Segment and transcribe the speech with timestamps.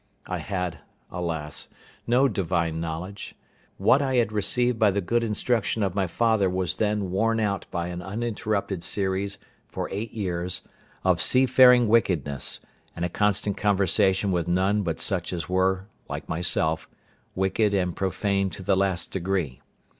[0.25, 0.79] I had,
[1.11, 1.67] alas!
[2.07, 3.35] no divine knowledge.
[3.77, 7.67] What I had received by the good instruction of my father was then worn out
[7.69, 9.37] by an uninterrupted series,
[9.67, 10.67] for eight years,
[11.03, 12.61] of seafaring wickedness,
[12.95, 16.89] and a constant conversation with none but such as were, like myself,
[17.35, 19.61] wicked and profane to the last degree.